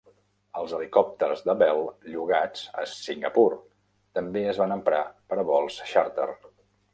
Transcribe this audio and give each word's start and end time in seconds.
Els 0.59 0.71
helicòpters 0.75 1.43
de 1.49 1.53
Bell 1.59 1.81
llogats 2.13 2.63
a 2.85 2.85
Singapur 2.93 3.45
també 4.21 4.43
es 4.55 4.63
van 4.63 4.75
emprar 4.79 5.03
per 5.29 5.39
a 5.43 5.47
vols 5.53 5.79
xàrter. 5.93 6.29